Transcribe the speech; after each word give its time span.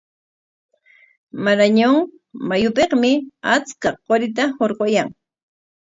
Marañon 1.45 1.95
mayupikmi 2.47 3.11
achka 3.53 3.89
qurita 4.05 4.43
hurquyan. 4.57 5.09